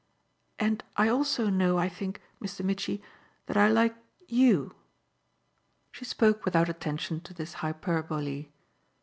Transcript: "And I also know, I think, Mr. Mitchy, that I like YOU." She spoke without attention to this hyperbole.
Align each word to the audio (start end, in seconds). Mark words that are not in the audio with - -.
"And 0.57 0.83
I 0.97 1.09
also 1.09 1.51
know, 1.51 1.77
I 1.77 1.87
think, 1.87 2.19
Mr. 2.43 2.65
Mitchy, 2.65 3.03
that 3.45 3.55
I 3.55 3.67
like 3.69 3.95
YOU." 4.27 4.73
She 5.91 6.05
spoke 6.05 6.43
without 6.43 6.67
attention 6.69 7.21
to 7.21 7.35
this 7.35 7.53
hyperbole. 7.61 8.47